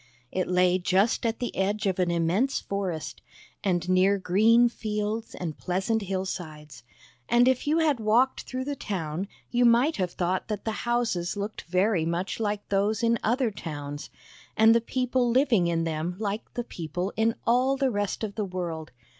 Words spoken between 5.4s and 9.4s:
pleasant hillsides; and if you had walked through the town